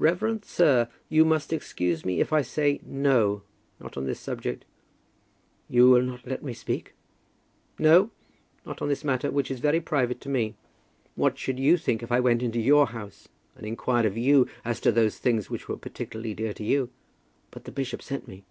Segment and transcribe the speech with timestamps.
[0.00, 3.42] "Reverend sir, you must excuse me if I say no,
[3.78, 4.64] not on this subject."
[5.68, 6.94] "You will not let me speak?"
[7.78, 8.10] "No;
[8.66, 10.56] not on this matter, which is very private to me.
[11.14, 14.80] What should you think if I went into your house and inquired of you as
[14.80, 16.90] to those things which were particularly near to you?"
[17.52, 18.42] "But the bishop sent me."